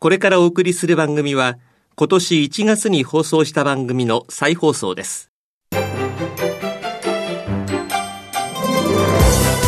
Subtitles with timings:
[0.00, 1.58] これからお送りする番組は、
[1.94, 5.30] 今年1月に放送した番組の再放送です。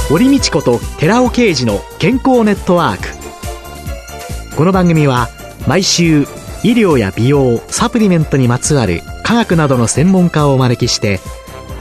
[0.08, 4.56] 堀道子と寺尾啓二の健康ネットワーク。
[4.56, 5.29] この番組は、
[5.68, 6.22] 毎週、
[6.62, 11.20] 医療や美容、サプリメントにまつわる科学などの専門家をお招きして、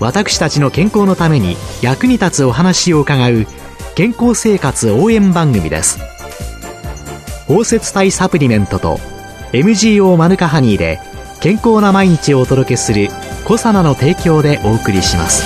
[0.01, 3.47] 私たちの健康のために役に立つお話を伺う
[3.95, 5.99] 健康生活応援番組です。
[7.51, 8.95] 包摂体サプリメントと
[9.51, 11.01] MGO マヌカハニーで
[11.41, 13.09] 健康な毎日をお届けする
[13.43, 15.43] コサナの提供でお送りします。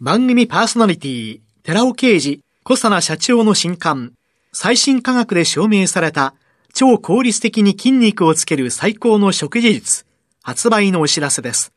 [0.00, 4.14] 番組パーソナリティ、寺尾啓治、コサナ社長の新刊、
[4.52, 6.34] 最新科学で証明された
[6.72, 10.04] 超効率的に筋肉をつける最高の食事術、
[10.42, 11.72] 発売のお知らせです。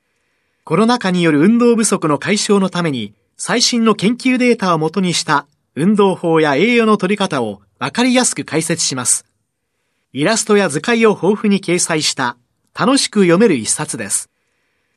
[0.64, 9.26] コロナ禍による運動不足の解消のために、最新の研究データをもとにした運動法や栄養の取り方をわかりやすく解説します。
[10.12, 12.38] イラストや図解を豊富に掲載した
[12.74, 14.30] 楽しく読める一冊です。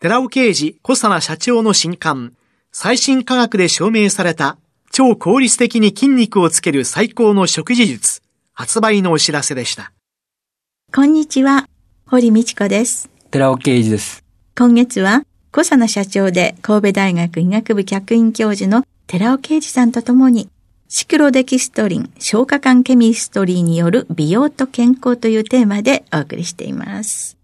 [0.00, 2.32] 寺尾啓治小佐奈社長の新刊、
[2.72, 4.56] 最新科学で証明された
[4.90, 9.92] 超効率的に筋肉をつける最高の食事術、発売のお知らせでした。
[10.94, 11.68] こんにちは、
[12.06, 13.10] 堀道子です。
[13.30, 14.24] 寺尾啓治です。
[14.56, 20.48] 今月は、小佐奈社長で神戸大学医学部客員教授の寺尾啓治さんとともに、
[20.92, 27.38] シクロデキストリン、消化管ケミストリーによる美容と健康というテーマでお送りしています。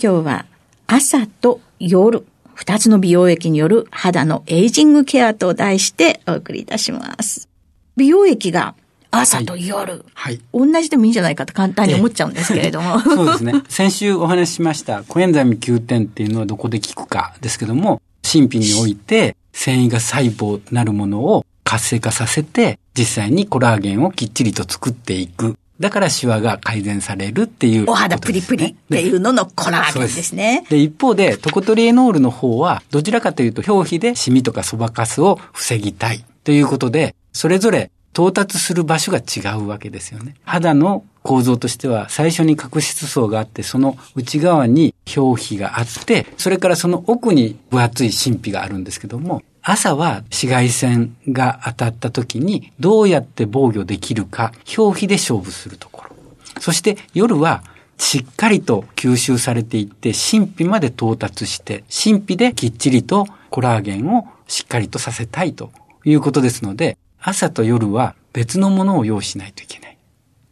[0.00, 0.46] 今日は
[0.86, 7.48] 朝と夜、二つの美容液による肌のエイジングケアと題してお送りいたします。
[7.96, 8.76] 美容液が
[9.10, 13.00] 朝と夜、はい、同じでもいいんじゃないかと簡単に思っちゃうんですけれども。
[13.02, 13.54] そうですね。
[13.68, 25.54] 先週お話ししましたコエンザイム Q10 っていうのはどこで効くかですけども、神秘において繊維が細胞なるものを活性化させて、実際にコラーゲンをきっちりと作っていく。
[25.78, 30.64] だからシワが改善されるっていう、ね、お肌プリプリっていうののコラーゲンですね。
[30.70, 40.36] で一方で、トコトリエノールの方は、どちらかというと表皮でシミとかそばかすを防ぎたいということで、それぞれ到達する場所が違うわけですよね。
[40.44, 56.16] 肌の構造としては最初に角質層があって、その内側に表皮があって、それからその奥に分厚い神秘があるんですけども、朝は紫外線が当たった時にどうやって防御できるか、表皮で勝負するところ。
[56.58, 57.62] そして夜は
[57.98, 65.70] しっかりと吸収されていって、神秘まで到達して、神秘できっちりとコラーゲンをしっかりとさせたいと
[66.02, 69.98] いうことですので、朝と夜は別のものを用意しないといけない。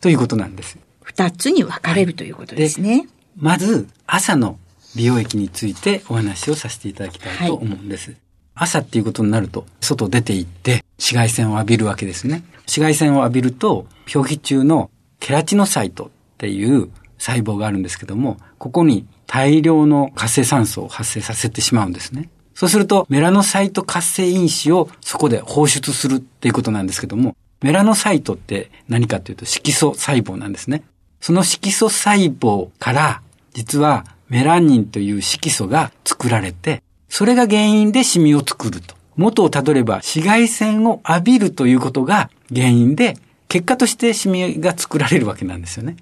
[0.03, 0.77] ということなんです。
[1.03, 3.09] 二つに分かれる、はい、ということですね。
[3.39, 4.59] まず、朝の
[4.95, 8.11] 美容液についてお話をさせていただきたいと思うんです。
[8.11, 8.26] はい
[8.57, 12.43] 朝っていうことになると、外出て行って紫外線を浴びるわけですね。
[12.61, 14.91] 紫外線を浴びると、表皮中の
[15.21, 16.09] ケラチノサイトっ
[16.39, 22.31] ていう細胞があるんですけども、ここに大量の活性酸素を発生させてしまうんですね。
[22.55, 30.83] そうすると、メラノサイト活性因子をそこで放出するっていうことなんですけども、メラノサイトって何かというと色素細胞なんですね。
[31.21, 33.21] その色素細胞から、
[33.53, 38.95] 実はメラニンという色素が作られて、それが原因でシミを作ると。
[39.17, 43.17] 元をたどれば紫外線を浴びるということが原因で、
[43.49, 45.97] 結果としてシミが作られるわけなんですよね。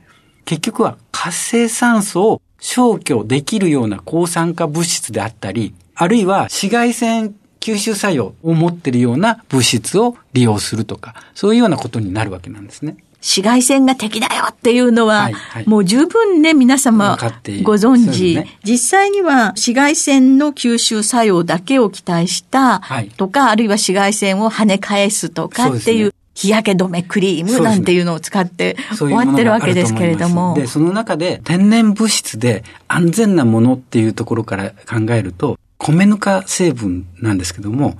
[0.44, 12.96] 結局は活性酸素を消去できるような抗酸化物質であったり、あるいは紫外線吸収作用を持っているような物質を利用するとか、そういうようなことになるわけなんですね。
[13.24, 17.16] 紫外線が敵だよっていうのは、はいはい、もう十分ね、皆様
[17.62, 22.82] ご存知、ね、実際には紫外線の吸収作用だけを期待した
[23.16, 30.54] とか、はい、あるいは紫外線を跳ね返すとかっていう、日焼け止めクリームなんていうのを使って終わってるわけですけれども。
[30.54, 37.96] で、その中で天然物質で安全なものっていうところから考えると、米ぬか成分なんですけども、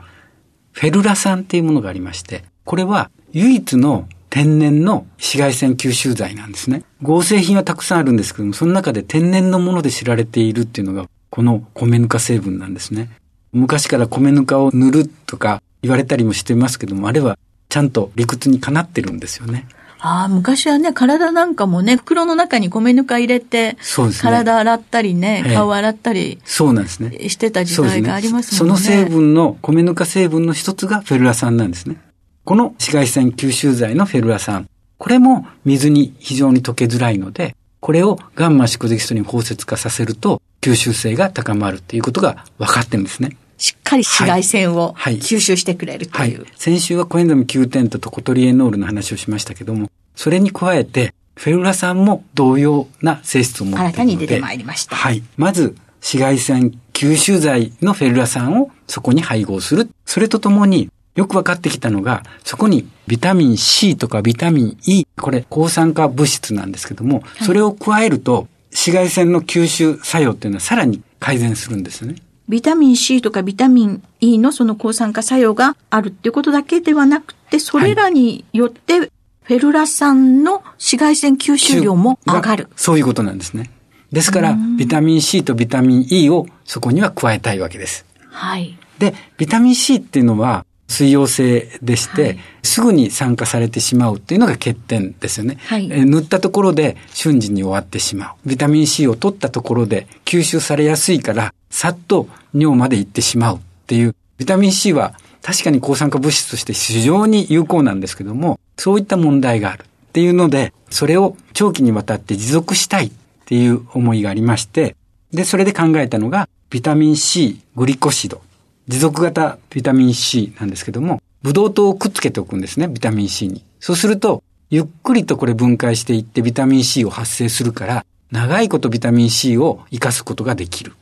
[0.73, 6.82] フェルラ酸っていうものがありまして、これは唯一の天然の紫外線吸収剤なんですね。
[7.03, 13.11] 合成品はたくさんあるんですけども、その中で天然のもので知られているっていうのが、この米ぬか成分なんですね。
[13.53, 17.38] 昔から米ぬかを塗るとか言われたりもしてますけども、あれは
[17.69, 19.69] ちゃんと理屈にかなってるんですよね。
[20.00, 27.29] ああ、昔はね、体なんかもね、袋の中に米ぬか入れて、そうですね、体洗ったりね、顔洗ったり、そうなんですね。
[27.29, 28.76] してた時代がありますもんね。
[28.79, 31.99] そ、ね、の成分の、米ぬか成分の一つがフェルラ酸なんですね。
[32.44, 34.69] この紫外線吸収剤のフェルラ酸。
[34.99, 43.38] これも水に非常に溶けづらいので、これをガンマ宿敵ストに包摂化させると、吸収性が高まるということが分かってるんですね。
[43.56, 46.20] しっかり紫外線を吸収してくれるという。
[46.20, 53.97] はいはい、先週はコエンザム9点とトコトリエノールの話をしましたけども、それに加えて、フェルラ酸も同様な性質を持っているので。
[53.97, 54.97] 新たに出てまいりました。
[54.97, 55.23] はい。
[55.38, 59.88] まず、紫外線吸収剤のフェルラ酸をそこに配合する。
[60.05, 72.16] それとともに、よく分かってきたのが、そこにビタミン C とかビタミン E、これ抗酸化物質なんですけども、はい、それを加えると、紫外線の吸収作用っていうのはさらに改善するんですよね。
[72.49, 82.69] ビタミン C とかビタミン E のその抗酸化作用があるっていうことだけではなくて、それらによってフェルラ酸の紫外線吸収量も上がる。
[82.76, 83.70] そういうことなんですね。
[84.11, 88.05] ですから、ビタミン C とビタミン E をそこには加えたいわけです。
[88.31, 88.76] はい。
[88.99, 95.59] で、ビタミン C っていうのは水溶性でして、はい、すぐに酸化されてしまうっていうのが欠点ですよね。
[95.67, 98.49] はい、え塗ったところで瞬時に終わってしまう。
[98.49, 113.11] ビタミン C を取ったところで吸収されやすいから、さっと尿まで行ってしまうっていう、ビタミン C は確かに抗酸化物質として非常に有効なんですけども、そういった問題があるっていうので、それを長期にわたって持続したいっ
[113.45, 114.97] ていう思いがありまして、
[115.33, 118.41] で、それで考えたのが、ビタミン C グリコシド。
[118.89, 123.65] 持続型ビタミン C なんですけども、ブドウ糖をくっつけておくんですね、ビタミン C に。
[123.81, 130.95] そうすると、ゆっくりとこれ分解していってビタミン C を発生するから、長いことビタミン C を活かすことができる。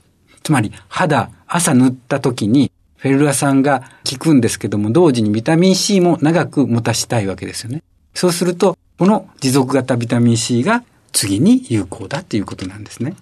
[0.42, 7.82] つまり、肌、朝塗った時に、フェルラ酸が効くんですけども、同時にビタミン C も長く持たしたいわけですよね。
[8.14, 13.14] そうすると、この持続型ビタミン C が次に有効だっていうことなんですね。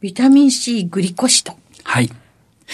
[0.00, 1.54] ビタミン C グリコシト。
[1.82, 2.10] はい。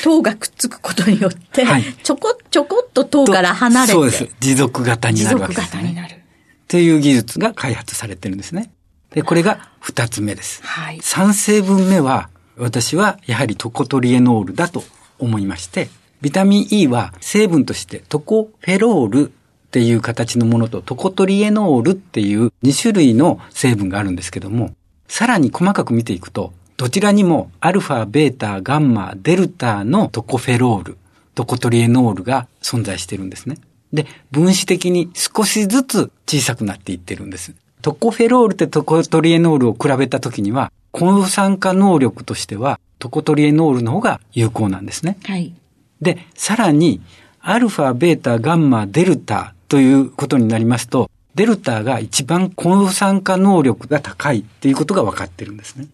[0.02, 3.92] 糖がくっつくことによって、はい、ちょこちょこっと糖から離れて。
[3.92, 4.28] そうです。
[4.40, 5.66] 持続型になるわけです、ね。
[5.66, 6.12] 持続型になる。
[6.14, 6.18] っ
[6.68, 8.72] ていう技術が開発されてるんですね。
[9.10, 10.62] で、これが二つ目です。
[10.64, 11.00] はい。
[11.02, 14.82] 三成分目は、私はやはりトコトリエノールだと
[15.18, 15.90] 思いまして、
[16.22, 19.32] ビタミン E は成分としてトコフェロールっ
[19.70, 24.74] ていう形のものとトコトリエノールっていう2種類の成分があるんですけども、
[25.08, 30.98] さらに細かく見ていくと、どちらにもアルファ、ベータ、ガンマ、デルタのトコフェロール、
[31.36, 33.58] トコトリエノールが存在してるんですね。
[33.92, 37.54] で、分子的に少しずつ小さくなっていってるんです。
[37.82, 45.18] トコフェロールってトコトリエノールを比べたときには、抗酸化能力としてはトコトリエノールの方が有効なんですね。
[45.22, 45.54] はい。
[46.00, 47.00] で、さらに、
[47.38, 55.86] アルファ、ベータ、ガンマ、デルタということになりますと、デルタが一番抗酸化能力が高いっていうことが分かってるんですね。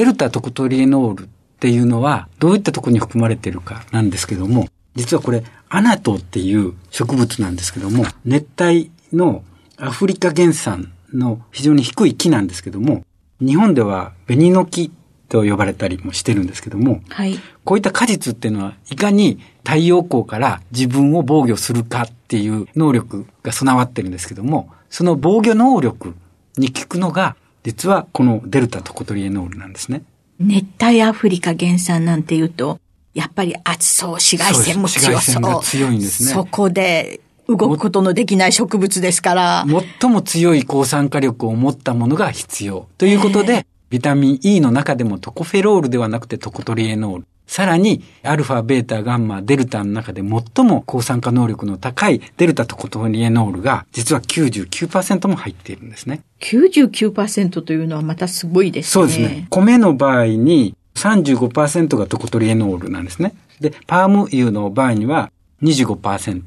[0.00, 9.44] デルタトコトリエノールっていうのはどういったところに含まれているかなんですけども、実はこれアナトっていう植物なんですけども、熱帯の
[9.76, 13.04] アフリカ原産の非常に低い木なんですけども、
[13.40, 14.90] 日本では紅の木
[15.28, 26.14] と呼ばれたりもしてるんですけども、はい、こういった果実っていうのはいかに太陽光から自分を防御するかっていう能力が備わってるんですけども、その防御能力
[26.56, 30.02] に効くのが、実はこのデルタトコトリエノールなんですね。
[30.38, 32.78] 熱帯アフリカ原産なんていうと、
[33.12, 35.14] やっぱり暑そう、紫外線も強そう。
[35.14, 36.32] 紫外線が強いんですね。
[36.32, 39.66] そこで動くことのできない植物ですから。
[40.00, 42.86] 最も強い抗酸化力を持ったものが必要。
[42.96, 47.26] ということで、ビタミン E の中でもトコフェロールではなくてトコトリエノール。
[47.50, 56.22] さらに、アルファ、ベータ、ガンマ、デルタの中で最も抗酸化能力の高いデルタトコトリエノールが、実は99%も入っているんですね。
[56.42, 58.90] 99%というのはまたすごいですね。
[58.92, 59.48] そうですね。
[59.50, 63.34] 米の場合に35%がトコトリエノールなんですね。
[63.58, 66.42] で、パーム油の場合には25%。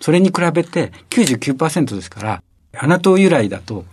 [0.00, 2.42] それに比べて99%ですから、
[2.76, 3.84] アナト由来だと、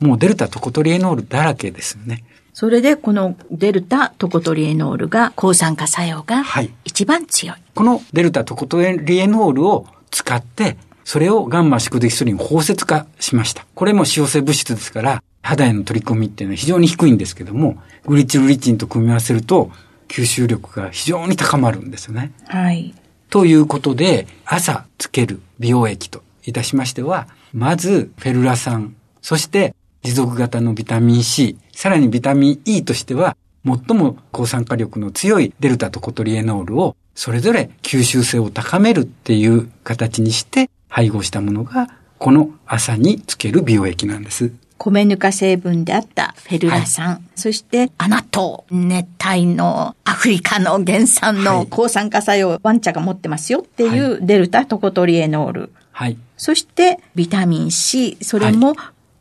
[0.00, 2.24] もうデルタトコトリエノールだらけですよね。
[2.52, 6.42] それでこのデルタトコトリエノールが抗酸化作用が
[6.84, 7.52] 一番強い。
[7.52, 13.66] はい、このデルタトコトリエノールを使って、それをガンマ宿敵スリン包摂化しました。
[13.74, 19.70] これも使用性物質ですから、肌への取り込みっていうのは非常に低いんですけども、グリチルリチンと組み合わせると、
[20.08, 22.32] 吸収力が非常に高まるんですよね。
[22.46, 22.94] はい。
[23.30, 44.52] ということで、朝つける美容液といたしましては、まずフェルラ酸、そして持続型のビタミン C、さらにビタミン E としては、最も抗酸化力の強いデルタとコトリエノールをそれぞれ吸収性を高めるっていう形にして配合したものが、この朝につける美容液なんです。
[44.76, 55.72] 米ぬか成分であったフェルラ酸、はい、そしてアナト熱帯のアフリカの原産の抗酸化作用、ワンチャが持ってますよっていうデルタトコトリエノール。
[55.92, 56.18] はい。
[56.36, 58.74] そしてビタミン C、それも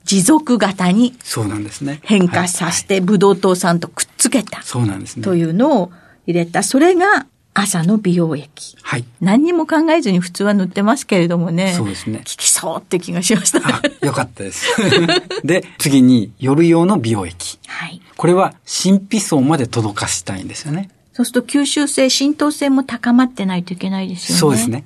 [0.05, 1.99] 持続型にそうなんですね。
[2.03, 4.61] 変化させて、ブドウ糖酸とくっつけた。
[4.63, 5.23] そうなんですね。
[5.23, 5.91] というのを
[6.25, 6.63] 入れた。
[6.63, 8.75] それが朝の美容液。
[8.81, 9.05] はい。
[9.21, 11.73] 何にも考えずに普通は塗ってますけれどもね。
[11.73, 13.59] そうですね効きそうって気がしました。
[13.67, 14.65] あ、よかったです。
[15.43, 17.59] で、次に夜用の美容液。
[17.67, 18.01] はい。
[18.15, 20.89] これは神秘層まで届かしたいんですよね。
[21.13, 24.39] そうすると吸収性、浸透性も高まってないといけないですよね。
[24.39, 24.69] そうです。
[24.69, 24.85] ね。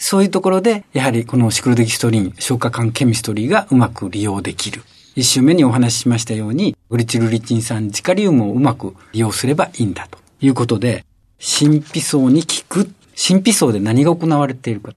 [0.00, 4.82] そういうところで、やはりこのシクロデキストリン、消化管ケミストリーがうまく利用できる。
[5.14, 11.04] 一週目にお話ししましたように、グリチルリチン酸ジカリウムをうまく利用すればいいんだということで、
[11.38, 12.90] 神秘層に効く。
[13.14, 14.92] 神秘層で何が行われているか。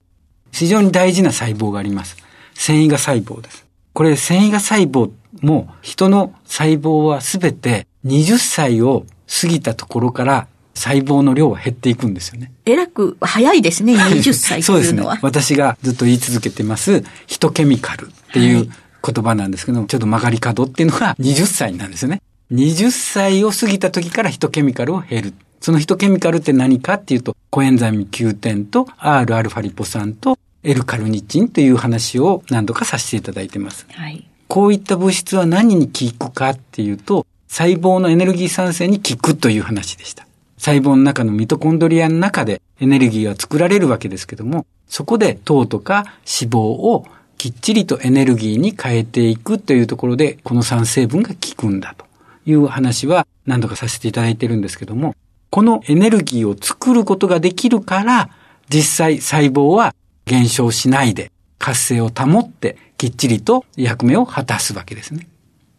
[0.50, 2.16] 非常に大事な細胞があります。
[2.54, 3.66] 繊維が細胞です。
[3.92, 5.10] これ繊維が細胞
[5.42, 9.04] も人の細胞はすべて20歳を
[9.42, 12.52] 過ぎたところから細胞の量は減っていくんですよね。
[12.66, 15.18] えらく早いですね、20歳 そうですねというのは。。
[15.22, 18.70] 私がずっと言い続けてます、ヒトケミカルっていうはい
[19.04, 22.22] 言葉なんですけども、ちょっと曲がり角っていうのが20歳なんですよね。
[22.52, 25.34] 20歳を過ぎた時からヒトケミカルを減る。
[25.60, 33.86] そのヒトケミカルって何かっていうと、コエンザイム Q10 と Rα リポ酸と L カルニチンという話を何度かさせていただいてます。
[33.90, 34.24] はい。
[34.48, 40.26] こういった物質は何に効くかっていうと、細胞のエネルギー産生に効くという話でした。
[40.58, 47.06] 細胞の中のミトコンドリアの中でエネルギーは作られるわけですけども、そこで糖とか脂肪を
[47.38, 52.06] きっちりとエネルギーに変えていくというところで、この酸成分が効くんだと
[52.46, 55.14] いう話は何度かさせていただいてるんですけども、
[55.50, 58.30] このエネルギーを作ることができるから、
[58.68, 59.94] 実際細胞は
[60.24, 65.26] 減少しないで活性を保ってきっちりと役目を果たすわけですね。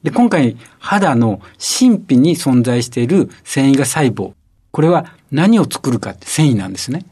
[0.03, 4.33] で、今回肌の神秘に存在している繊維が細胞。
[4.75, 7.05] これは何を作るかって繊維なんですね。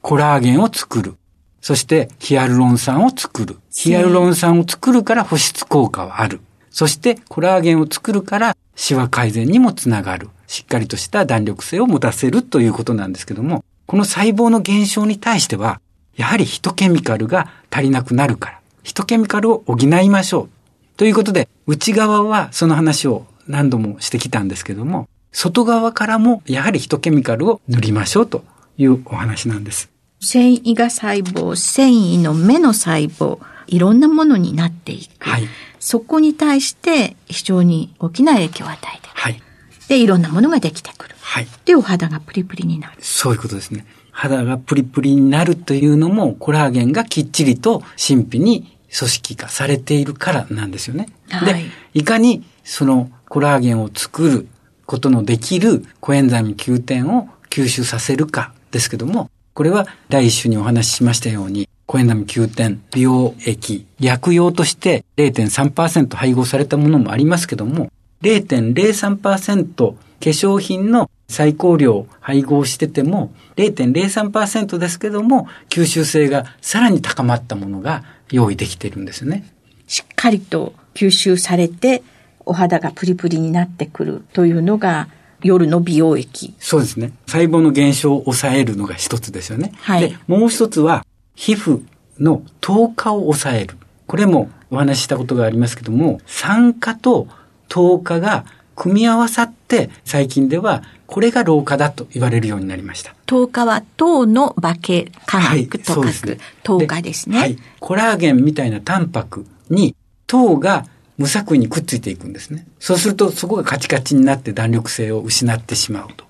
[0.00, 1.16] コラーゲンを作る。
[1.60, 3.58] そしてヒアルロン酸を作る。
[3.70, 6.40] ヒアルロン酸を作るから保湿効果はある。
[6.70, 10.30] そしてコラーゲンを作るからシワ改善にもつながる。
[10.46, 15.82] しっかりとした弾力性を持たせるということなんですけども、この細胞の減少に対しては、
[16.16, 20.48] やはりヒトケミカルが足りなくなるから、ヒトケミカルを補いましょう。
[20.96, 28.44] ということで、内側はその話を何度もしてきたんですけども、外側からもやはりヒトケミカルを塗りましょうと
[28.76, 29.90] いうお話なんです。
[30.20, 35.28] 繊維が細胞、繊維の目の細胞、いろんなものになっていく。
[35.28, 35.48] はい。
[35.80, 39.42] そこに対して非常に大きな影響を与えてはい。
[39.88, 41.16] で、いろんなものができてくる。
[41.20, 41.46] はい。
[41.64, 42.94] で、お肌がプリプリになる。
[43.00, 43.84] そういうことですね。
[44.12, 51.08] 肌がプリプリになるというのも、コラーゲンがきっちりと神秘に組織化されているからなんですよね。
[51.30, 54.48] はいで、いかにそのコラーゲンを作る
[54.92, 79.50] ことのできるコエンザイム Q10 を吸収させるかですけども、これは第一種にお話ししましたように、コエンザイム Q10 美容液、薬用として0.3%配合されたものもありますけども、0.03%化粧品の最高量配合してても0.03%ですけども吸収性がさらに高まったものが用意できてるんですよね。
[79.88, 82.02] しっかりと吸収されて、
[82.46, 85.08] お肌がプリプリになってくるというのが、
[85.42, 86.54] 夜の美容液。
[86.58, 87.12] そうですね。
[87.26, 89.72] 細胞の減少を抑えるのが一つですよね。
[89.80, 91.82] はいで、もう一つは皮膚
[92.18, 93.76] の糖化を抑える。
[94.06, 97.26] これもお話ししたことがありますけども、酸化と
[97.68, 98.44] 糖化が
[98.76, 103.14] 組み合わさって最近ではこれが老化だと言われるようになりました。
[103.26, 106.38] 糖化は糖の化け化学と書くそうですね。
[106.62, 107.38] 糖化ですね。
[107.38, 107.58] はい。
[107.80, 109.94] コラーゲンみたいなタンパクに
[110.26, 110.86] 糖が
[111.18, 112.66] 無作為にくっついていくんですね。
[112.78, 116.24] そうするとそこがカチカチになって弾力性を失ってしまうと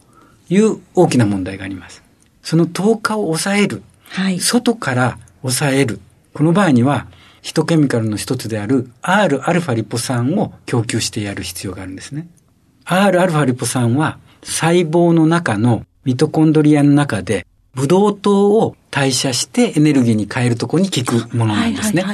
[0.48, 2.02] いう大きな問題があります。
[2.42, 3.82] その糖化を抑える。
[4.08, 4.40] はい。
[4.40, 6.00] 外から抑える。
[6.34, 7.06] この場合には
[7.42, 12.28] ヒトケミカルの一つである Rα リポ酸を供給してやる必要があるんですね。
[12.84, 22.04] Rα リポ酸は細胞の中のミトコンドリアの中でブドウ糖を代謝してエネルギーに変えるところに効くものなんですね。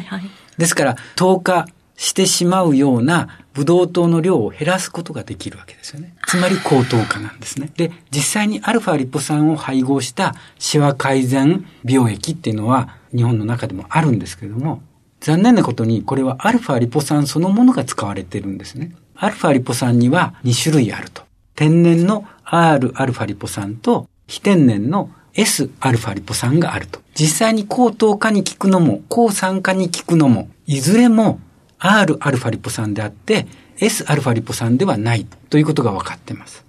[0.57, 1.67] ですから、糖化
[1.99, 6.15] してしまうようなブドウ糖の量を減らすことができるわけですよね。
[6.29, 7.71] つまり高糖化なんですね。
[7.77, 14.81] で、実際にアルファリポ酸を配合したシワ改善美容液っていうのは日本の中でもあるんですけれども、
[15.21, 18.95] 残念なことにこれはアルファリポ酸そのものが使われてるんですね。
[19.17, 21.23] アルファリポ酸には2種類あると。
[21.57, 27.01] 天然の R アルファリポ酸と非天然の S アルファリポ酸があると。
[27.17, 31.41] 実際に高糖化に効くのも、高酸化に効くのも、いずれも
[31.79, 33.47] R アルファリポ酸であって、
[33.79, 36.65] S アルファリポ酸ではないということが分かっています。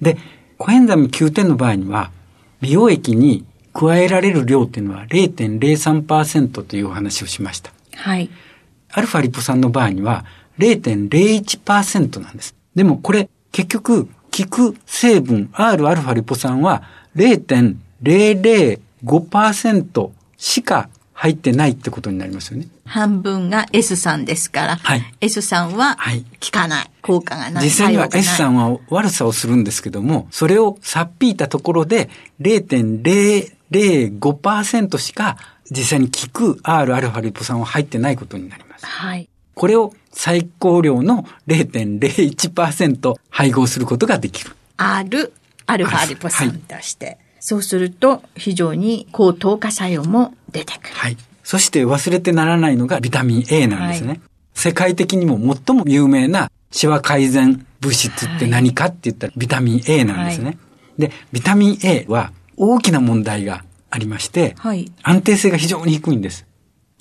[0.00, 0.16] で、
[0.58, 2.10] コエンザム Q10 の場合には、
[2.60, 7.72] 美容液に加えられる量っていうのは0.03%というお話をしました。
[7.96, 8.30] はい。
[8.90, 10.24] アルファリポ酸の場合には
[10.58, 12.54] 0.01%なんです。
[12.74, 14.12] でもこれ結局効
[14.48, 16.84] く成分 Rα リポ酸は
[17.16, 22.66] 005%しか入ってないってことになりますよね。
[22.84, 26.90] 半分が S さんですから、はい S さんははい効かない。
[27.02, 27.64] 効果がない。
[27.64, 35.38] 実際には S さんは悪さをするんですけども、それをさっぴいたところで0.005%しか
[35.70, 38.86] 実際に効く Rα リポ酸は入ってないことになります。
[38.86, 39.28] はい。
[39.54, 44.50] これを最高量の0.01%配合することができる。
[44.76, 45.32] R、
[45.66, 47.18] アルファリポ酸として。
[47.40, 50.94] そうすると、非常に高糖化作用も出てくる。
[50.94, 51.18] はい。
[51.42, 54.08] そして忘れてならないのがビタミン A なんですね。
[54.08, 54.20] はい
[54.56, 60.44] 世界的にも最も有名なシワ改善物質って何かって言ったらビタミン A なんですね。
[60.46, 60.58] はい
[60.96, 64.92] で、ビタミン A は大きな問題がありまして、はい。
[65.02, 66.46] 安定性が非常に低いんです。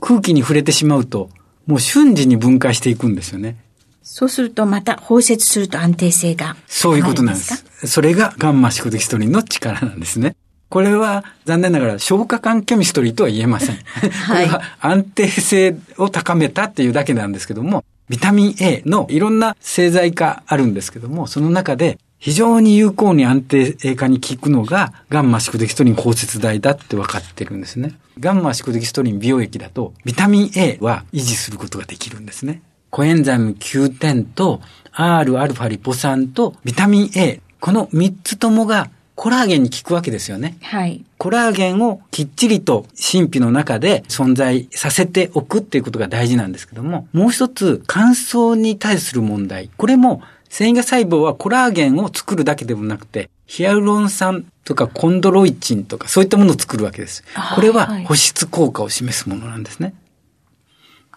[0.02, 1.30] 空気に触れてしまうと、
[1.68, 3.58] もう瞬時に分解していくんですよね。
[4.02, 6.58] そうすると、また包摂すると安定性が。
[6.68, 7.64] そういうことなんです。
[7.64, 7.88] か？
[7.88, 10.36] それがガンマシクデキストリンの力なんですね。
[10.74, 13.76] これは残念ながら消化管ケミストリーとは言えません。
[14.28, 27.94] これは安定性を高めたっていうだけなんですけども、ビタミン A のいろんな製剤化あるんですけども、その中で非常に有効に安定化に効くのがガンマシクデキストリン包摂剤だって分かってるんですね。
[28.20, 32.64] ガンマシクロデキストリン美容液だとビタミン A は維持することができるんですね。
[32.90, 34.60] コエンザイム Q10と
[34.92, 37.42] Rα リポ酸とビタミン A。
[37.60, 40.58] この3つともがコラーゲンに効くわけですよね。
[40.62, 41.04] はい。
[41.18, 49.70] コラーゲンをきっちりと真皮の中で存在させておくっていうことが大事なんですけども、もう一つ乾燥に対する問題。
[49.78, 57.24] これも線維芽細胞はコラーゲンを作るだけでもなくて、ヒアルロン酸とかコンドロイチンとかそういったものを作るわけです
[57.56, 59.94] これははい保湿効果を示すものなんですね。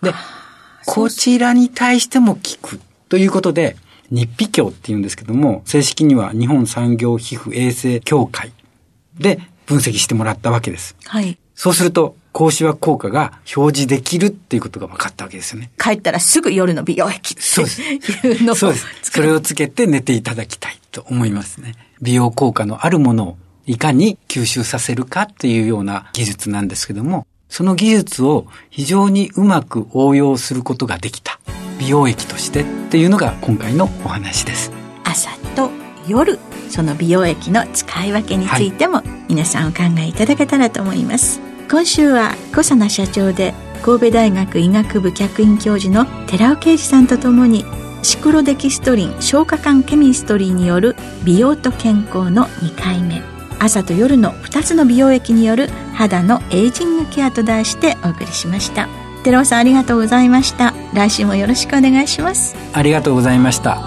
[0.03, 0.13] で、
[0.85, 3.77] こちらに対しても効くということで、
[4.11, 8.53] 日皮協って言うんですけども、正式には日本産業皮膚衛生協会
[9.19, 10.97] で分析してもらったわけです。
[11.05, 11.39] はい。
[11.55, 15.71] そうすると、高シワ効果が表示できるっていうことが分かったわけですよね。
[15.79, 18.87] 帰ったらすぐ夜の美容液そうですっていうのを そうです。
[19.03, 21.75] それをつけて寝ていただきたいと思いますね。
[22.03, 31.41] 美容効果のあるものをいかに吸収させるかっていうような技術なんですけども、その技術を非常にうまく応用することができた
[31.79, 34.73] 美容液としてっていうのが今回のお話です。
[35.05, 35.71] 朝と
[36.07, 47.65] 夜その美容液の使い分けについても皆さんお考えいただけたらと思います、今週は小佐奈社長で神戸大学医学部客員教授の寺尾啓二さんとともに
[48.03, 53.37] シクロデキストリン消化管ケミストリーによる美容と健康の2回目。
[53.59, 58.89] 朝と夜の2つの美容液による肌のエイジングケアと題してお送りしました
[59.27, 60.73] 寺尾さんありがとうございました。
[60.95, 62.55] 来週もよろしくお願いします。
[62.73, 63.83] ありがとうございました。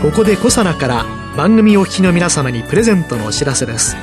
[0.00, 3.96] ここでコサナから番組お聞きの皆様にプレゼントのお知らせです。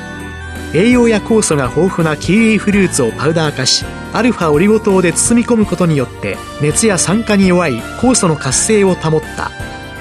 [0.74, 9.52] 栄養や酵素が豊富なキウイフルーツをパウダー化しアルファオリゴ糖で包み込むことによって熱や酸化に弱い酵素の活性を保った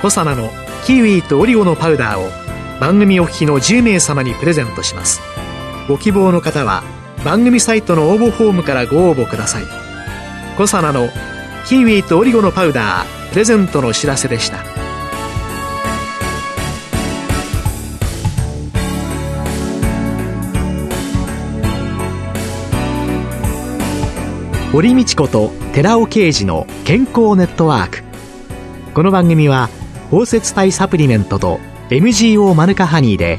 [0.03, 0.51] コサナの
[0.85, 2.29] キウイとオリゴのパウダーを
[2.81, 5.21] 番組お聞きの10名様にプレゼントします。
[5.87, 6.83] ご希望の方は
[7.25, 9.65] 番組サイトの応募フォームからご応募ください。
[10.59, 11.09] コサナの
[11.67, 14.59] キウイとオリゴのパウダープレゼントのお知らせでした。
[24.71, 28.03] 堀道子と寺尾啓二の健康ネットワーク。
[28.93, 29.71] この番組は
[30.11, 31.59] 包摂体サプリメントと
[31.89, 33.39] MGO マヌカハニーで